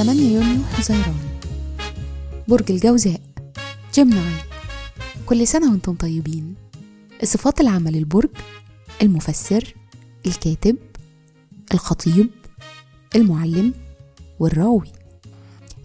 [0.00, 1.14] 8 يونيو حزيران.
[2.48, 3.20] برج الجوزاء.
[3.94, 4.34] جيمناي
[5.26, 6.54] كل سنة وأنتم طيبين.
[7.22, 8.28] الصفات العامة للبرج
[9.02, 9.74] المفسر
[10.26, 10.76] الكاتب
[11.74, 12.30] الخطيب
[13.16, 13.74] المعلم
[14.38, 14.92] والراوي.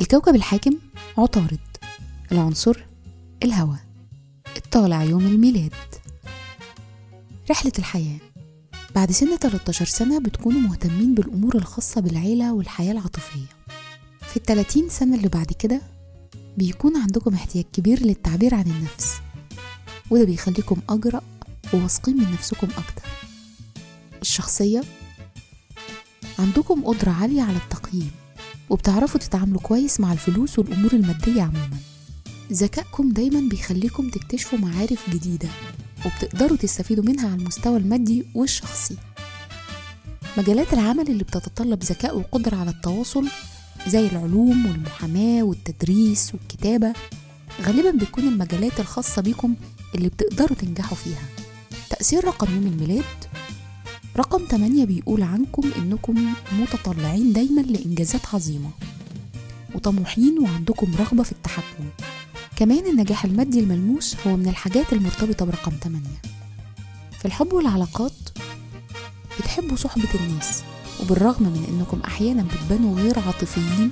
[0.00, 0.78] الكوكب الحاكم
[1.18, 1.58] عطارد.
[2.32, 2.84] العنصر
[3.42, 3.80] الهواء.
[4.56, 5.74] الطالع يوم الميلاد.
[7.50, 8.18] رحلة الحياة.
[8.94, 13.59] بعد سن 13 سنة بتكونوا مهتمين بالأمور الخاصة بالعيلة والحياة العاطفية.
[14.30, 15.80] في التلاتين سنة اللي بعد كده
[16.56, 19.14] بيكون عندكم احتياج كبير للتعبير عن النفس
[20.10, 21.22] وده بيخليكم أجرأ
[21.74, 23.02] وواثقين من نفسكم أكتر.
[24.22, 24.82] الشخصية
[26.38, 28.10] عندكم قدرة عالية على التقييم
[28.70, 31.78] وبتعرفوا تتعاملوا كويس مع الفلوس والأمور المادية عموما.
[32.52, 35.48] ذكائكم دايما بيخليكم تكتشفوا معارف جديدة
[36.06, 38.96] وبتقدروا تستفيدوا منها على المستوى المادي والشخصي.
[40.38, 43.28] مجالات العمل اللي بتتطلب ذكاء وقدرة على التواصل
[43.86, 46.92] زي العلوم والمحاماة والتدريس والكتابة
[47.62, 49.54] غالبا بتكون المجالات الخاصة بيكم
[49.94, 51.22] اللي بتقدروا تنجحوا فيها.
[51.90, 53.04] تأثير رقم يوم الميلاد
[54.16, 58.70] رقم 8 بيقول عنكم إنكم متطلعين دايما لإنجازات عظيمة
[59.74, 61.84] وطموحين وعندكم رغبة في التحكم.
[62.56, 66.06] كمان النجاح المادي الملموس هو من الحاجات المرتبطة برقم 8
[67.18, 68.12] في الحب والعلاقات
[69.40, 70.62] بتحبوا صحبة الناس.
[71.02, 73.90] وبالرغم من إنكم أحيانا بتبانوا غير عاطفيين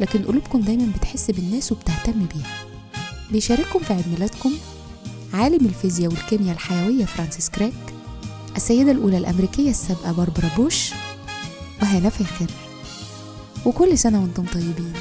[0.00, 2.64] لكن قلوبكم دايما بتحس بالناس وبتهتم بيها.
[3.32, 4.52] بيشارككم في عيد ميلادكم
[5.34, 7.72] عالم الفيزياء والكيمياء الحيوية فرانسيس كراك
[8.56, 10.90] السيدة الأولى الأمريكية السابقة باربرا بوش
[11.82, 12.46] وهالة فاخر
[13.66, 14.92] وكل سنة وأنتم طيبين.